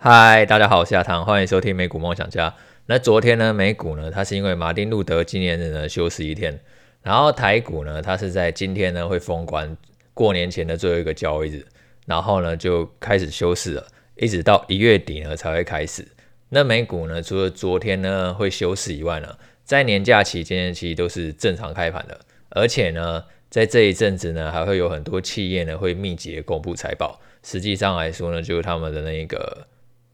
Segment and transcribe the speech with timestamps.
[0.00, 2.54] 嗨，大家好，我是亚堂，欢迎收听美股梦想家。
[2.86, 6.56] 那昨天呢，美股呢，它是因为马丁路德纪念日呢休市一天，
[7.02, 9.76] 然后台股呢，它是在今天呢会封关，
[10.14, 11.66] 过年前的最后一个交易日，
[12.06, 13.84] 然后呢就开始休市了，
[14.14, 16.06] 一直到一月底呢才会开始。
[16.50, 22.20] 那美股呢，除了昨天呢会休市以外呢，在年假期间其实都是正常开盘的，
[22.50, 29.66] 而且呢，在这一阵子呢，还会有很多企业呢会密集的公布财报，实际上来说呢，就是他们的那一个。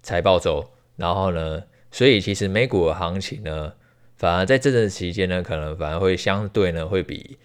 [0.04, 0.64] 财报周，
[0.96, 3.72] 然后呢，所以其实美股的行情呢，
[4.16, 7.38] 反而在这段期间呢，可能反而会相对呢，会比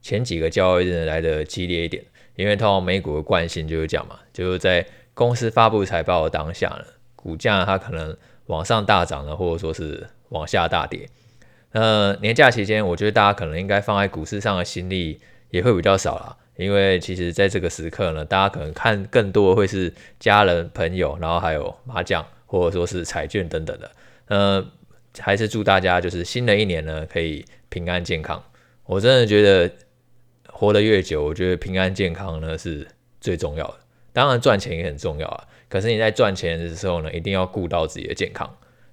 [0.00, 2.02] 前几个交易日来的激烈一点，
[2.36, 6.84] 因为通常美股的惯性就是这样嘛，就是在公司发布财报的当下呢，
[7.16, 11.08] 股价它可能往上大涨了，或者说是往下大跌。
[11.72, 16.36] 那，年假期间，我觉得大家可能应该放在股市上的心力也会比较少啦。
[16.56, 23.90] 因为其实在这个时刻呢，大家可能看更多的会是家人朋友，然后还有麻将或者说是彩券等等的。
[24.28, 24.64] 呃，
[25.18, 28.40] 还是祝大家就是新的一年呢可以平安健康。
[28.84, 29.68] 我真的觉得
[30.46, 32.86] 活得越久，我觉得平安健康呢是
[33.20, 33.74] 最重要的。
[34.12, 38.48] 当然赚钱也很重要啊，可是你在赚钱的时候呢，一定要顾到自己的健康。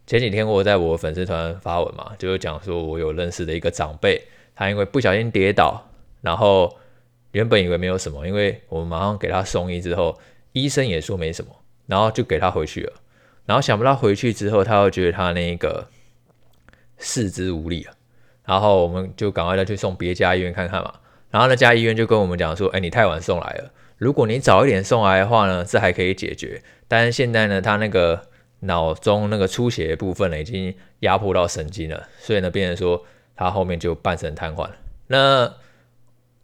[0.07, 4.19] 前几天我在我粉丝团发文嘛，就是讲说我有认识的一个长辈，
[4.55, 5.87] 他因为不小心跌倒，
[6.21, 6.75] 然后。
[7.31, 10.19] 原本以为没有什么，因为我们马上给他送医之后，
[10.51, 11.51] 医生也说没什么，
[11.87, 12.93] 然后就给他回去了。
[13.45, 15.87] 然后想不到回去之后，他又觉得他那个
[16.97, 17.93] 四肢无力了，
[18.45, 20.93] 然后我们就赶快再去送别家医院看看嘛。
[21.29, 26.61] 然后那家医院就跟我们讲说：“哎，你太晚送来了，如果你早一点送来的话呢，这还可以解决。
[26.87, 28.21] 但是现在呢，他那个
[28.59, 33.03] 脑中那个出血的部分呢，已经压迫到神经了，所以呢，变成说
[33.35, 34.75] 他后面就半身瘫痪了。
[35.07, 35.53] 那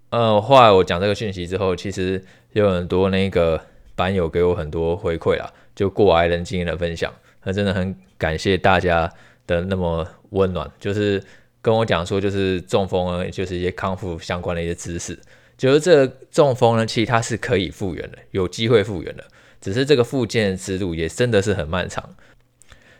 [0.10, 3.62] 呃，后来我讲这个讯息之后，其实有很多那个
[3.96, 9.12] 班友给我很多回馈啊，就过来人经验的分享，那真的很感谢大家
[9.46, 11.22] 的那么温暖，就是
[11.62, 15.20] 跟我讲说，就是中风呢，就是一些康复相关的一些知识，
[15.58, 19.26] 就是这中风呢，其实它是可以复原的，有机会复原的，
[19.60, 22.16] 只是这个复健之路也真的是很漫长，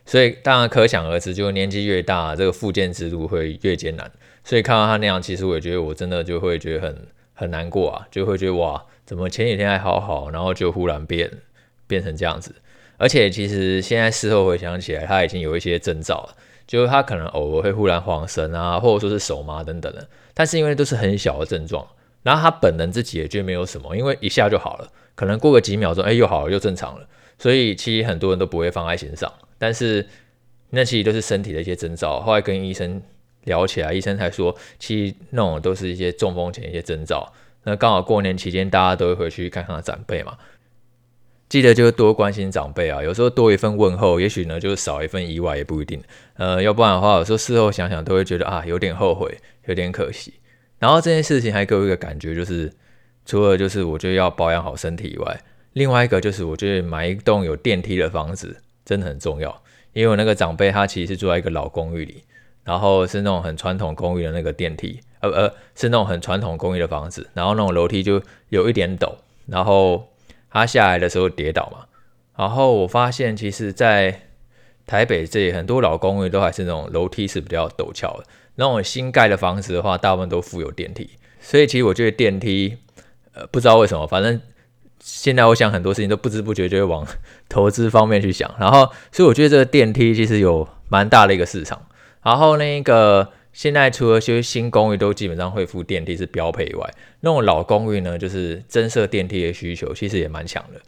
[0.06, 4.12] 所以当然可想而知，就年纪越大，这个复健之路会越艰难。
[4.48, 11.30] 所以看到他那样，其实我也觉得我真的就会觉得很很难过啊，就会觉得哇，怎么前几天还好好，然后就忽然变
[11.86, 12.56] 变成这样子。
[12.96, 20.08] 而且其实现在事后回想起来，他已经有一些征兆了，就是他可能偶尔会忽然晃神啊，或者说是手麻等等的。
[20.34, 21.86] 但是因为都是很小的症状，
[22.24, 27.06] 然后他本人自己也觉得没有什么，因为一下就好了，可能过个几秒钟，哎，又好了，又正常了。
[27.38, 30.08] 所以其实很多人都不会放在心上，但是
[30.70, 32.22] 那其实都是身体的一些征兆。
[32.22, 33.02] 后来跟医生。
[33.48, 37.34] 聊起来，医生才说，其实那种都是一些中风前一些征兆。
[37.64, 40.38] 那刚好过年期间，大家都会回去看看长辈嘛，
[41.50, 43.02] 记得就多关心长辈啊。
[43.02, 46.02] 有时候多一份问候，也许呢就少一份意外，也不一定。
[46.36, 50.36] 呃，要不然的话，有时候事后想想都会觉得啊，有点后悔，有点可惜。
[50.80, 52.72] 然后这件事情还给我一个感觉，就是
[53.26, 55.42] 除了就是我觉得要保养好身体以外，
[55.74, 59.64] 另外一个就是我觉得买一栋有电梯的房子真的很重要。
[59.94, 62.24] 因为我那个长辈他其实是住在一个老公寓里。
[62.68, 69.14] 然后是那种很传统公寓的那个电梯，呃呃，是那种很传统公寓的房子，然后那种楼梯就有一点陡，
[69.46, 70.10] 然后
[70.52, 71.86] 他下来的时候跌倒嘛，
[72.36, 74.24] 然后我发现其实，在
[74.86, 82.76] 台北这里很多老公寓都还是那种楼梯是比较陡峭的，那种新盖的房子的话，大部分都附有电梯，所以其实我觉得电梯，
[83.34, 84.42] 呃，不知道为什么，反正
[85.00, 87.08] 现在我想很多事情都不知不觉就会往
[87.48, 91.82] 投资方面去想，然后所以我觉得这个电梯其实有蛮大的一个市场。
[92.28, 100.82] 然后那个现在除了些新公寓都基本上会附电梯是标配以外，那种老公寓呢，就是增设电梯的需求其实也蛮强的。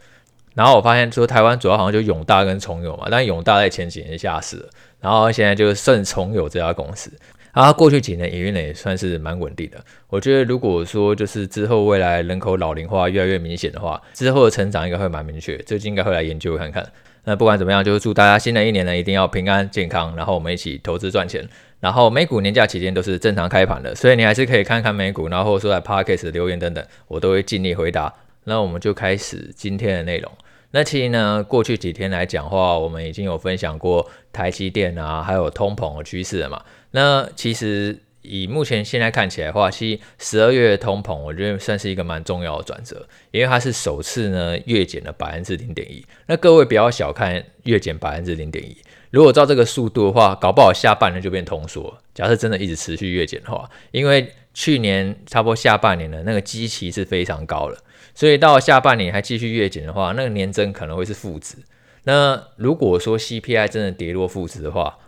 [0.54, 4.68] 然后我发现说台湾主要好像就永大跟崇有嘛，但永大在前几年下市了，
[5.00, 7.10] 然后现在就剩崇有这家公司。
[7.54, 9.82] 然后过去几年营运呢也算是蛮稳定的。
[10.08, 16.86] 我觉得如果说就是之后未来人口老龄化越来越明显的话，之后的成长应该会蛮明确，最近应该会来研究看看。
[17.24, 21.46] 那不管怎么样，就是祝大家新的一年呢一定要平安健康，然后我们一起投资赚钱。
[21.80, 28.12] 然后美股年假期间都是正常开盘的，所以你还是可以看看美股，然后或者说在 Podcast 留言等等，我都会尽力回答。
[28.44, 30.30] 那我们就开始今天的内容。
[30.72, 36.62] 那其实呢，过去几天来讲话，我们已经有分享过台积电啊，还有通膨的趋势了嘛。
[36.90, 37.98] 那其实。
[38.22, 46.04] 以目前现在看起来的话，其实十二月的通膨，我觉得算是一个蛮重要的转折，因为它是首次呢月减了百分之零点一。
[46.26, 48.76] 那各位不要小看月减百分之零点一，
[49.10, 51.96] 如果照这个速度的话，搞不好下半年就变通缩。
[52.14, 57.78] 假设真的一直持续月减的话，因为去年差不多下半年的那个基期是非常高了，
[58.14, 61.56] 所以到下半年还继续月减的话，那个年增可能会是负值。
[62.04, 64.98] 那如果说 CPI 真的跌落负值的话，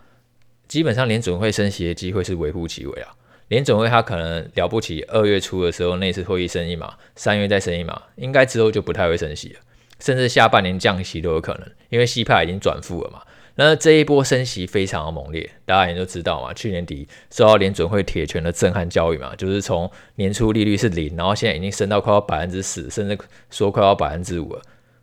[0.73, 3.11] 基本上联准会升息的机会是微乎其微啊。
[3.49, 9.61] 联准会它可能了不起，二月初的时候那次会议升一码，三月再升一码，应该之后就不太会升息了，
[10.01, 13.21] 甚至下半年降息都有可能，因为 CPI 已经转负了嘛。
[13.57, 16.55] 那这一波升息非常的猛烈，大家也都知道嘛。
[16.55, 23.19] 去年底受到联准会铁拳的震撼教育嘛，就是从年初利率是零，然后现在已经升到快要百分之十，甚至
[23.51, 24.63] 说快要百分之五了。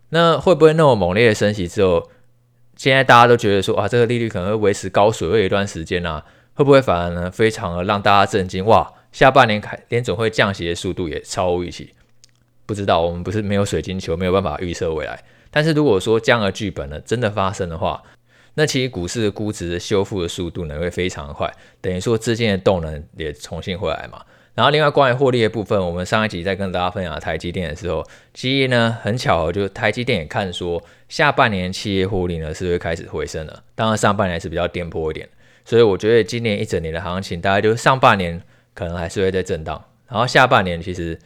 [0.10, 2.10] 那会不会那么猛烈的升息之后，
[2.79, 6.23] 现在大家都觉得说啊，这个利率可能会维持高水位一段时间啊？
[6.53, 8.63] 会不会反而呢，非常的让大家震惊？
[8.63, 11.93] 哇，下半年开联总会降息的速度也超乎预期。
[12.65, 15.21] 不知道，我们不是没有水晶球，没有办法预测未来。
[15.51, 18.01] 但是如果说这样的剧本呢真的发生的话，
[18.53, 24.21] 那其实股市的估值的修复的速度呢会非常快，等于说资金的动能也重新回来嘛。
[24.59, 35.29] 然后另外关于获利的部分，我们上一集在跟大家分享台积电的时候，其实呢很巧合，就是台积电也看说下半年企业获利呢是会开始回升了，当然上半年是比较颠簸一点，
[35.63, 38.41] 所以我觉得今年一整年的行情，大概就是上半年
[38.73, 41.17] 可能还是会在震荡，然后下半年其实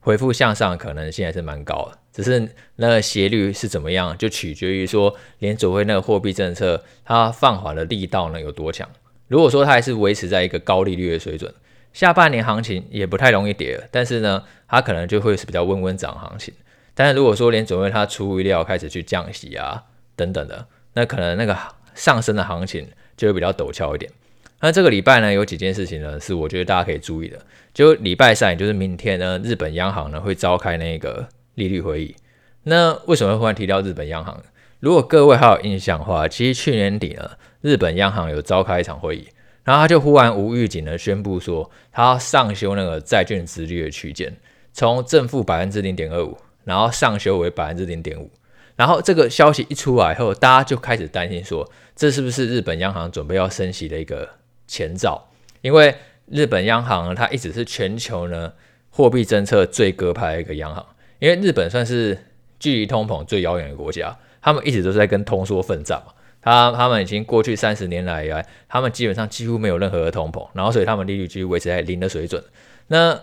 [0.00, 1.98] 恢复向上可能性还是蛮高的。
[2.12, 2.46] 只是
[2.76, 8.86] 那个斜率是怎么样，就取决于说联准会那个货币政策它放缓的力道呢有多强。
[9.28, 11.50] 如果说它还是维持在一个高利率的水准，
[11.94, 13.80] 下半年行情也不太容易跌。
[13.90, 16.52] 但是呢，它可能就会是比较温温涨行情。
[16.94, 19.82] 但是如果说连准会它出乎意料开始去降息啊
[20.14, 21.56] 等等的，那可能那个
[21.94, 22.86] 上升的行情
[23.16, 24.12] 就会比较陡峭一点。
[24.60, 27.38] 那这个礼拜呢，有几件事情呢是我觉得大家可以注意的。
[27.72, 31.26] 就礼拜三，也就是明天呢，日本央行呢会召开那个。
[31.56, 32.16] 利率会议，
[32.64, 34.42] 那为什么会忽然提到日本央行？
[34.80, 37.30] 如果各位还有印象的话，其实去年底呢，
[37.60, 39.28] 日本央行有召开一场会议，
[39.64, 44.36] 然后他就忽然无预警的宣布说，他要上修那个债券殖利率的区间，
[44.72, 48.30] 从正负百分之零点二五，然后上修为百分之零点五。
[48.76, 54.28] 然后这个消息一出来后，大家就开始担心说，这是不是日本央行准备要升息的一个
[54.66, 55.28] 前兆？
[55.62, 55.94] 因为
[56.26, 58.52] 日本央行呢，它一直是全球呢
[58.90, 60.84] 货币政策最鸽派的一个央行。
[61.20, 62.18] 因为日本算是
[62.58, 66.12] 距离通膨最遥远的国家，他们一直都是在跟通缩奋战嘛。
[66.44, 72.44] 他他们已经过去三十年来以来，他们基本上几乎没有任何的通膨，然后所以他们利率继续维持在零的水准。
[72.88, 73.18] 那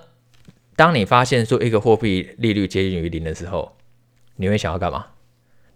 [0.76, 3.78] 当你发现说一个货币利率接近于零的时候，
[4.38, 5.06] 你会想要干嘛？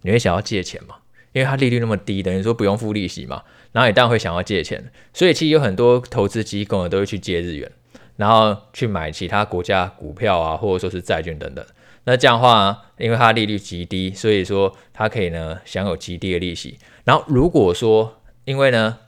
[0.02, 0.96] 你会想要借钱嘛？
[1.32, 3.42] 因为它利率那么低，等于说不用付利息嘛。
[3.72, 7.70] 然后你当然会想要借钱，所以其实有很多投资机构呢都会去借日元，
[8.16, 11.64] 然后去买其他国家股票啊，或者说是债券等等。
[12.06, 16.78] 那这样的话，因为它利率极低，所以说它可以呢享有极低的利息。
[17.04, 18.98] 然后如果说因为呢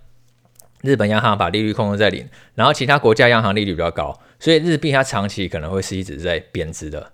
[0.82, 7.12] 日本央行把利率控制在零，然后其他国家央行利率比较高，所以日币它长期可能会是一直在贬值的。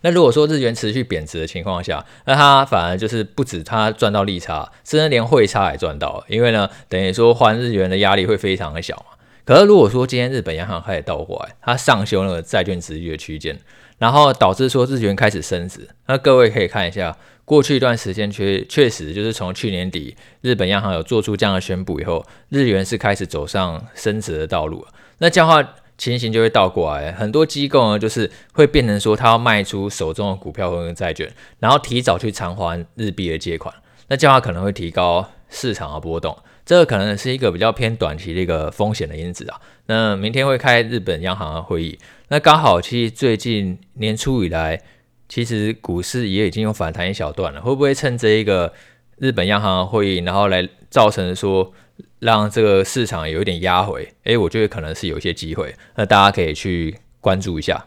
[0.00, 9.18] 那如果说日元持续贬值的情况下，那它反而就是不止它赚到利差，甚至连汇差也赚到了，因为呢等于说换日元的压力会非常的小嘛。
[9.44, 13.58] 可是如果说今天日本央行开始倒过来，它上修那个债券殖利率的区间。
[13.98, 24.86] 然后导致说日元开始升值，那各位可以看一下，过去一段时间确确实就是从去年底日本央行有做出这样的宣布以后，日元是开始走上升值的道路。
[25.18, 31.28] 那这样的话情形就会倒过来，很多机构呢就是会变成说，他要卖出手中的股票或者债券，
[31.58, 33.74] 然后提早去偿还日币的借款。
[34.06, 39.60] 那这样话可能会提高市场的波动，这个可能是一个比较偏短期的一个风险的因子啊。
[39.86, 41.98] 那明天会开日本央行的会议。
[42.28, 44.82] 那刚好，其实最近年初以来，
[45.28, 47.60] 其实股市也已经有反弹一小段了。
[47.60, 48.72] 会不会趁这一个
[49.16, 51.72] 日本央行的会议，然后来造成说
[52.18, 54.12] 让这个市场有一点压回？
[54.24, 55.74] 诶，我觉得可能是有一些机会。
[55.94, 57.86] 那大家可以去关注一下。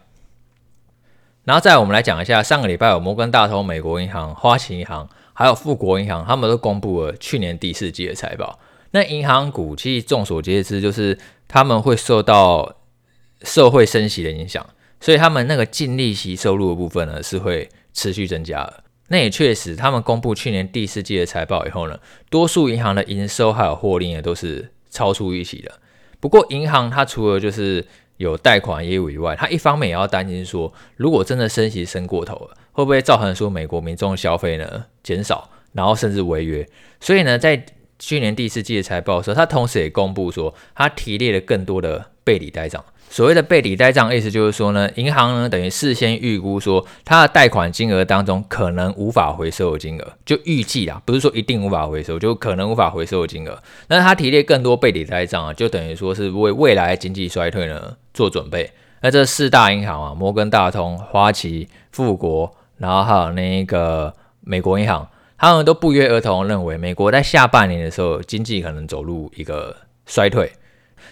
[1.44, 5.08] 然后再我们来讲一下，上个礼拜有摩根大通、美国银行、花旗银行
[5.42, 8.60] 还有富国银行，他们都公布了去年第四季的财报。
[8.92, 11.18] 那银行股其实众所皆知，就是
[11.48, 12.76] 他们会受到
[13.42, 14.64] 社会升息的影响，
[15.00, 18.84] 所以他们那个净利息收入的部分呢，是会持续增加的。
[19.08, 25.72] 那也确实，他们公布去年第四季的财报以后呢，多数银行的营收还有获利呢都是超出预期的。
[26.20, 27.86] 不过银行它除了就是
[28.22, 36.66] 有贷款业务以外，他一方面也要担心说，如果真的升息升过头了，会不会造成说美国民众消费呢减少，然后甚至违约？
[37.00, 37.66] 所以呢，在
[38.00, 42.84] 去年第四季的财报的时候，他同时也公布说，他提列了更多的背抵呆账。
[43.10, 53.62] 所谓的背抵呆账，意思就是说呢，银行呢等于事先预估说，它的贷款金额当中可能无法回收的金额，就预计啦，不是说一定无法回收，就可能无法回收的金额。
[53.90, 58.72] 那他提列更多背抵呆账啊，就等于说是为未来经济衰退呢做准备。
[59.02, 69.76] 那这四大银行啊，摩根大通、花旗、富国，然后还有那个美国银行，他们都不约而同认为，美国在下半年的时候经济可能走入一个
[70.06, 70.52] 衰退。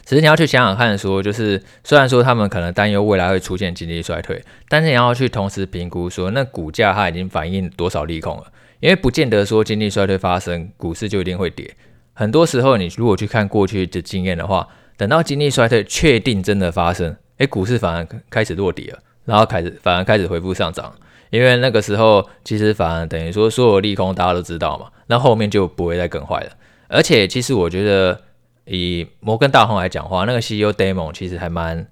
[0.06, 8.44] 只是你要去想想看，说就是虽然说他们可能担忧未来会出现经济衰退，但是你要去同时评估说，那股价它已经反映多少利空了？
[8.80, 11.76] 因为不见得说经济衰退发生，股市就一定会跌。
[12.14, 14.68] 很多时候，你如果去看过去的经验的话，
[15.00, 20.94] 等到经济衰退确定真的发生，诶，股市反而开始落底了，然后开始反而开始恢复上涨。
[21.30, 26.52] 因为那个时候，其实反而等于说所有利空大家都知道嘛，那后面就不会再更坏了。
[26.90, 28.20] 而且，其实我觉得
[28.66, 31.88] 以摩根大通来讲话，那个 CEO Damon 其实还蛮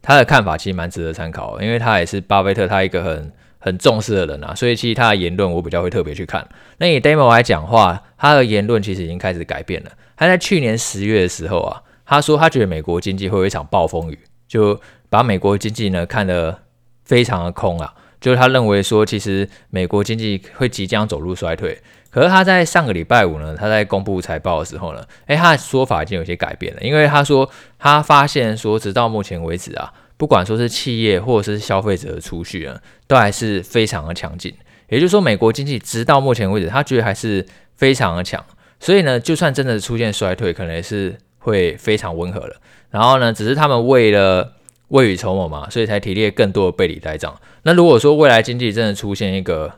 [0.00, 6.48] 他的看法，其实蛮值得参考，因为他也是巴菲特他一个很很重视的人啊，所以其实他的言论我比较会特别去看。
[6.78, 9.90] 那以 Demo 来讲话，他的言论其实已经开始改变了。
[10.16, 16.62] 他在去年十月的时候啊，他说他觉得美国经济会有一场暴风雨，就把美国经济呢看得
[17.04, 17.92] 非常的空啊。
[18.18, 21.78] 就是他认为说，其实美国经济会即将走入衰退。
[22.10, 26.80] 可是他在上个礼拜五呢，他在公布财报的时候呢，诶，他的说法已经有些改变了。
[26.80, 27.48] 因为他说
[27.78, 34.52] 他发现说，直到目前为止啊，不管说是企业或者是消费者的储蓄啊，都还是非常的强劲。
[34.88, 37.46] 也就是说，美国经济直到目前为止，他觉得还是
[37.76, 38.42] 非常的强。
[38.80, 42.56] 所以呢，就算真的出现衰退，可能也是会非常温和了。
[42.90, 44.54] 然后呢，只是他们为了
[44.88, 47.38] 未雨绸缪嘛，所以才提列更多的备理呆账。
[47.62, 49.72] 那如果说未来经济真的出现一个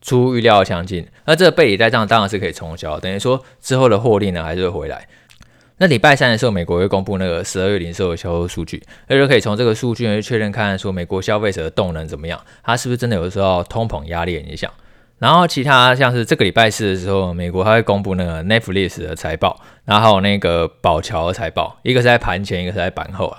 [0.00, 5.06] 出乎预料的强劲，那这个备理呆账当然是可以冲销，等于说之后的获利呢还是会回来。
[5.80, 14.72] 那礼拜三的时候，美国会公布那个十二月零售的销售数据，那就可以从这个数据呢去确认看说美国消费者的动能怎么样，它是不是真的有受到通膨压力的影响。
[15.18, 23.38] 然后其他像是这个礼拜四的时候，美国它会公布那个 Netflix 的财报，然后还有那个宝侨的财报，一个是在盘前，一个是在盘后啊。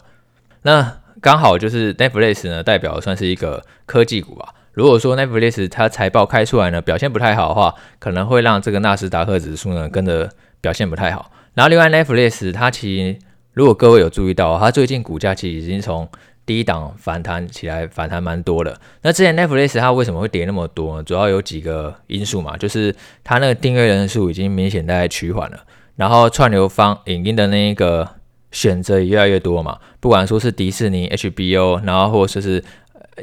[0.64, 4.54] 那刚好就是 Netflix 呢，代表算是一个科技股吧。
[4.74, 10.30] 如果说 Netflix 它财报开出来呢，表现不太好的话，可能会让这个纳斯达克指数呢跟着
[10.62, 11.32] 表现不太好。
[11.54, 13.20] 然后另外 Netflix 它其实
[13.54, 16.08] 如果各位有注意到，它最近股价其实已经从
[16.50, 18.76] 第一档反弹起来，反弹蛮多了。
[19.04, 21.04] 那之前 Netflix 它为什么会跌那么多呢？
[21.04, 25.60] 主要有几个因素嘛，就是它那个订阅人数已经明显在趋缓了，
[25.96, 28.10] 然后串流方影音的那一个。
[28.52, 32.64] 选择也越来越多嘛，不管说是迪士尼、HBO，然后或者是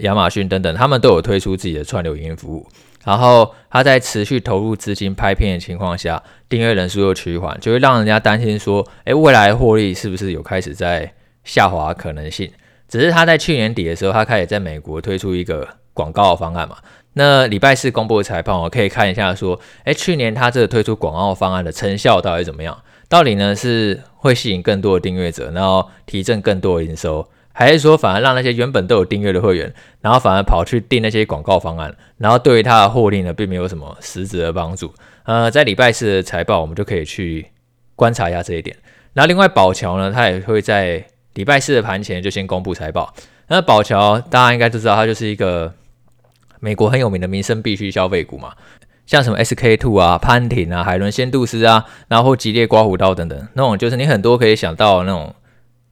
[0.02, 2.64] 亚马逊等等，他们都有推出自己的串流影音服务。
[3.04, 12.48] 然后他在持续投入资金拍片的情况下，订阅人数又趋缓，就会让人家担心说，哎，未来获利是不是有开始在下滑可能性？
[12.88, 16.76] 只是他在去年底的时候，他开始在美国推出一个广告方案嘛。
[17.14, 22.76] 那礼拜四公布的财报，我可以看一下说，哎，去年他这个推出广告方案的成效到底怎么样？
[23.08, 34.92] 到底呢是会吸引更多的订阅者，然后提振更多的营收，还是说反而让那些原本都有订阅的会员，然后反而跑去订那些广告方案，然后对于他的获利呢并没有什么实质的帮助？
[35.22, 37.46] 呃，在礼拜四的财报，我们就可以去
[37.94, 38.76] 观察一下这一点。
[39.14, 41.02] 然后另外宝侨呢，他也会在
[41.36, 43.14] 礼拜四的盘前就先公布财报。
[43.48, 45.72] 那宝桥大家应该都知道，它就是一个
[46.60, 48.54] 美国很有名的民生必需消费股嘛。
[49.06, 55.32] 像什么 SK two 啊、潘婷啊、海伦仙度斯啊，然后吉列刮胡刀等等，那种就是你很多可以想到那种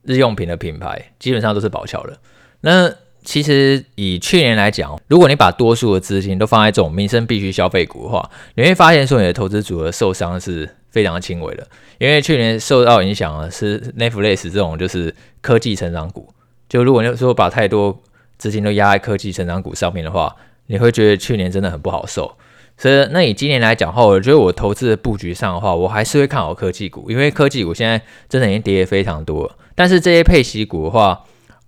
[0.02, 2.18] 日用品的品牌，基本上都是宝桥的。
[2.62, 2.92] 那
[3.24, 11.66] 其实以去年来讲，如果你把多数的资金都放在这种民生必须消费股的话，你会发现说你的投资组合受伤是非常轻微的。
[11.98, 16.28] 因为去年受到影响的是 Netflix 这种就是科技成长股，
[16.68, 18.02] 就如果你说把太多
[18.36, 22.36] 资金都压在科技成长股上面的话，你会觉得去年真的很不好受。
[22.76, 29.50] 所以，那以今年来讲的话，我觉得我投资的布局上的话，我还是会看好科技股，因为科技股现在真的已经跌得非常多。
[29.76, 31.24] 但是这些配息股的话，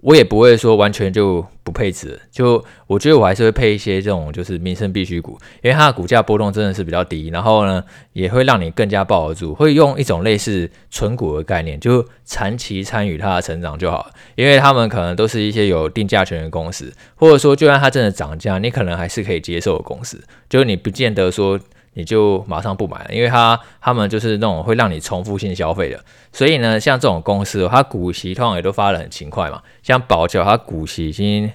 [0.07, 7.83] 我也不会说完全就不配置，就我觉得我还是会配一些这种就是民生必需股，因为它的股价波动真的是比较低，然后呢
[8.13, 21.59] 也会让你更加抱得住，会用一种类似存股的概念，就长期参与它的成长就好，因为他们可能都是一些有定价权的公司，或者说就算它真的涨价，你可能还是可以接受的公司，就是你不见得说。
[21.99, 25.99] 你就马上不买了，因为它他们就是那种会让你重复性消费的，
[26.31, 29.63] 所以呢，像这种公司，它股息通常也都发得很勤快嘛。
[29.83, 31.51] 像宝侨，它股息已经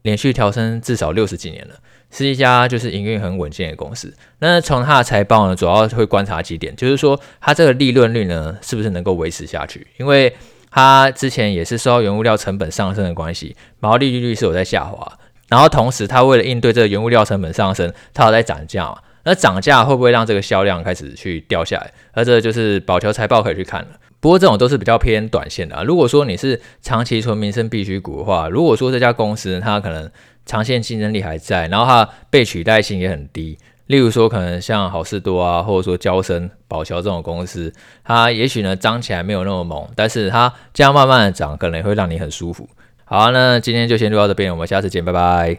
[0.00, 1.74] 连续调升至少六十几年了，
[2.10, 4.16] 是一家就是营运很稳健的公司。
[4.38, 9.86] 那从它的财报呢，主要会观察几点，就是说它这个利润率呢，是不是能够维持下去？
[9.98, 10.34] 因为
[10.70, 15.18] 它之前也是受到原物料成本上升的关系，毛利率是有在下滑，
[15.48, 18.98] 然后同时它为了应对这个原物料成本上升，它有在涨价嘛。
[19.26, 21.92] 那涨价会不会让这个销量开始去掉下来？
[22.14, 23.88] 那这就是宝侨财报可以去看了。
[24.20, 25.82] 不过这种都是比较偏短线的啊。
[25.82, 30.08] 如果说你是长期存民生必需股的话，如果说这家公司它可能
[30.44, 37.72] 长线竞争力还在，然后它被取代性也很低，例如说，可能像好事多啊，或者说娇生、宝侨这种公司，
[38.04, 42.68] 它也许呢涨起来没有那么猛，但是它这样慢慢的涨，可能也会让你很舒服。
[43.04, 45.58] 好啊，那今天就先录到这边，我们下次见，拜拜。